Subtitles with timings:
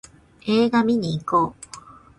[0.47, 1.55] 映画見にいこう